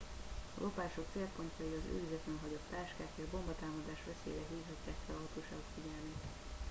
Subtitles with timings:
[0.57, 6.23] a lopások célpontjai az őrizetlenül hagyott táskák és bombatámadás veszélyére hívhatják fel hatóságok figyelmét